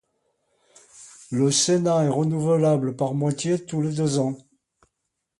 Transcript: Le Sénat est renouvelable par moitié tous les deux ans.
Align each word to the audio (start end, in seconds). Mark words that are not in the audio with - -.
Le 1.29 1.51
Sénat 1.51 2.05
est 2.05 2.09
renouvelable 2.09 2.95
par 2.95 3.13
moitié 3.13 3.63
tous 3.63 3.83
les 3.83 3.91
deux 3.93 4.17
ans. 4.17 4.35